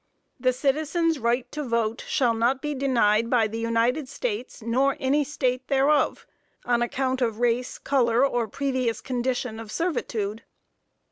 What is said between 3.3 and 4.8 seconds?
the United States,